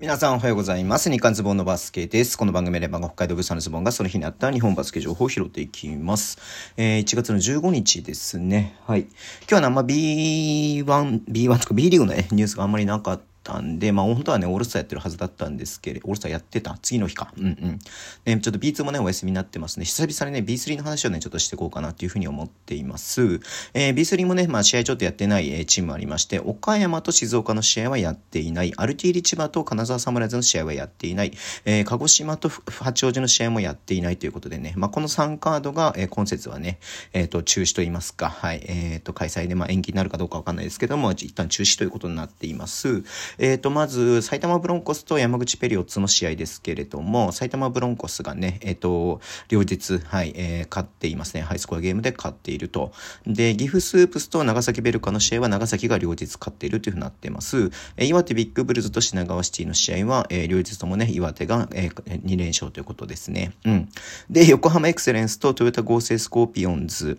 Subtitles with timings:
[0.00, 1.10] 皆さんおはようございます。
[1.10, 2.38] 日刊ズボンのバスケです。
[2.38, 6.38] この番組で番が北海道物産のズボンがその日にあった日本バスケ情報を拾っていきます。
[6.76, 8.78] えー、1月の15日ですね。
[8.86, 9.00] はい。
[9.00, 9.10] 今
[9.48, 10.84] 日は、あんま B1、
[11.24, 17.32] B1 とか B リーグのね、ニュースがあんまりなかったんで、まあ本当はね、オールスターやってるはずだったんですけれど、オールスターやってた次の日か。
[17.38, 17.78] うんうん。
[18.26, 19.86] ね、ちょっと B2 もね、お休みになってますね。
[19.86, 23.40] 久々にね、B3 の話をね、ちょっとしていこうかなっていうふうに思っています。
[23.72, 28.72] えー、B3 もね、まあ試合ちょっとやってない、え、チームありまして、岡山と静岡の試合はやっていない。
[28.76, 31.32] アルティーリ千葉と金沢サムライズの試合はやっていない。
[31.64, 36.78] えー、鹿児島と八王子の試合もやっていないということでね、まあこの3カードが、えー、今節はね、
[37.12, 43.02] えっ、ー、と、中止と言いますか、はい、えっ、ー、と、開催で、まあ延期になるかどうかわかんないですけども、一旦中止ということになっています。
[43.38, 51.42] えっ、と、まず、埼玉ブロンコスと山口ペリオッツの試合ですけれども、埼玉ブロンコスがね、えっ、ー、と、両日、はい、えー、勝っていますね。
[51.42, 52.92] ハイスコアゲームで勝っていると。
[53.26, 57.70] で、岐阜スープスと長崎ベルカの試合は長崎が両日勝っているというふうになっています。
[57.96, 63.52] えー、岩手ビッグブルズと品川シティの試合は、えー、両日ともね、岩手が、えー、2連勝ということですね。
[63.64, 63.88] うん。
[64.30, 67.18] で、横浜エクセレンスと豊田合成スコーピオンズ。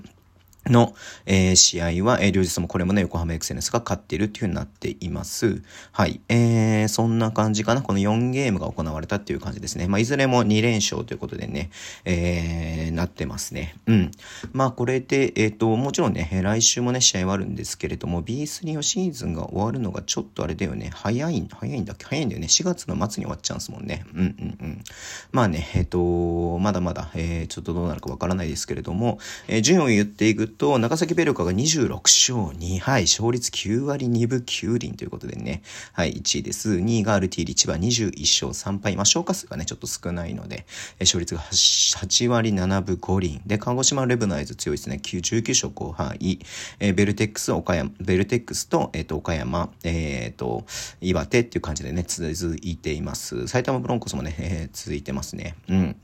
[0.67, 0.93] の、
[1.25, 5.61] えー、試合は、えー、両日もこれもね、横浜エクセレンスが勝っているっていう風になっています。
[5.91, 6.21] はい。
[6.29, 7.81] えー、そんな感じかな。
[7.81, 9.87] この4ゲームが行われたっていう感じですね。
[9.87, 11.69] まあ、いずれも2連勝ということでね、
[12.05, 13.75] えー、なってますね。
[13.87, 14.11] うん。
[14.53, 20.91] まあ、これで、えっ、ー、と、もちろんね、来週もね、試合はあるんですけれども、B3 のシーズンが終わるのがちょっとあれだよね。
[20.93, 22.05] 早い、早いんだっけ？
[22.05, 22.47] 早いんだよね。
[22.47, 24.05] 4月の末に終わっちゃうんですもんね。
[24.13, 24.83] うんうんうん。
[25.31, 35.61] まあね、えっ、ー、と、まだまだ、えー、ちょっとどうなるかわからないですけれども、えー、順位を言っていくと、長崎ベルカが26勝2敗、勝率9割2分9厘ということでね、
[35.93, 36.71] はい、1位です。
[36.71, 38.95] 2位がアルティリチバ21勝3敗。
[38.95, 40.65] まあ、消化数がね、ちょっと少ないので、
[40.99, 43.41] 勝率が 8, 8割7分5厘。
[43.45, 44.99] で、鹿児島レブナイズ強いですね。
[45.03, 46.39] 19勝5敗。
[46.79, 50.65] えー、ベルテックス、岡山、ベルテックスと、えっ、ー、と、岡山、えっ、ー、と、
[51.01, 53.47] 岩手っていう感じでね、続いています。
[53.47, 55.55] 埼玉ブロンコスもね、えー、続いてますね。
[55.67, 55.95] うん。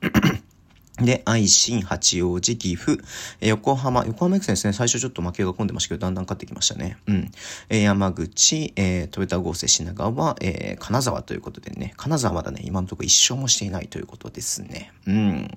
[1.06, 2.98] で、愛心、八王子、岐阜、
[3.40, 6.98] え横浜、横浜 X ですね、最初ちょっと負けが込んでましたけど、だんだん勝ってきましたね。
[7.08, 7.32] うん。
[7.70, 14.92] えー、山口、えー、トヨタ合成品川、えー、金沢ということでね、金沢まだね、今のところ一勝もしていないということですね。
[15.08, 15.48] うん。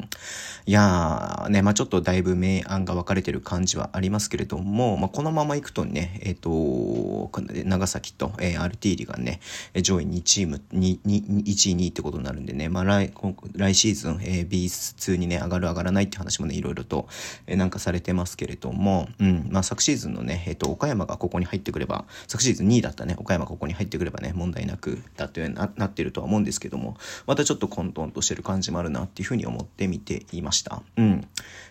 [0.67, 7.31] いやー、ね、まあちょっとだいぶ明暗が分かれてる感じはありますけれども、まあこのまま行くとね、えっ、ー、と、
[7.65, 9.41] 長崎と、えー、アルティーリがね、
[9.83, 13.12] 上位2チーム、2、2、1位、2位ってことになるんでね、まあ来、
[13.56, 17.09] 来シーズン、えー、B2 にね、上がる上がらないって話もね、いろいろと、
[17.47, 30.82] え、なんかされてますけれども、うん、まあ昨シーズンのね、えっ、と、岡山がここに入ってくれば、昨シーズン2位だったね、岡山がここに入ってくればね、問題なくだってななってるとは思うんですけども、またちょっと混沌としてる感じもあるなっていうふうに思って見ていました。
[30.97, 31.26] うん。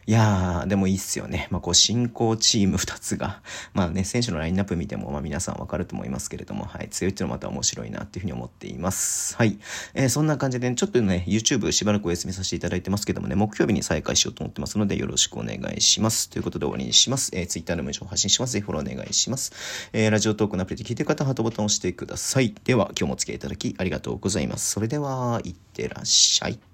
[0.05, 1.47] いやー、でもいいっすよね。
[1.51, 3.41] まあこう、進行チーム2つが、
[3.73, 9.35] まあね、選手のラインナップ見ても、まあ皆さんわかると思いますけれども、はい、強いっていうのはまた面白いなっていうふうに思っています。
[9.35, 9.59] はい。
[9.93, 16.29] えー、そんな感じで、ね、ちょっとね、YouTube しばらくお休みさせていただいてますけどもね、木曜日に再開しようと思ってますので、よろしくお願いします。
[16.29, 17.31] ということで終わりにします。
[17.33, 18.53] えー、Twitter でも情報発信します。
[18.53, 19.53] ぜひフォローお願いします。
[19.93, 22.53] えー、ラジオトークのアプリで聞いてる方はハートボタンを押してください。
[22.65, 24.71] では、今日もお付き合いいただきありがとうございます。
[24.71, 26.66] それでは、いってらっしゃい。